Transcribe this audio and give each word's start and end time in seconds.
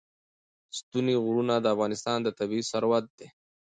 ستوني 0.77 1.15
غرونه 1.23 1.53
د 1.59 1.65
افغانستان 1.75 2.19
طبعي 2.39 2.61
ثروت 2.71 3.05
دی. 3.17 3.27